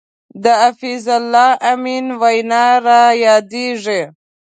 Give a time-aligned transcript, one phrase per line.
[0.43, 4.01] د حفیظ الله امین وینا را یادېږي.